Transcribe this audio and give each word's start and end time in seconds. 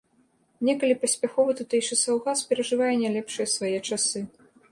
Некалі 0.69 0.95
паспяховы 1.03 1.51
тутэйшы 1.59 1.93
саўгас 2.03 2.43
перажывае 2.53 2.89
не 3.05 3.09
лепшыя 3.19 3.47
свае 3.55 3.77
часы. 3.89 4.19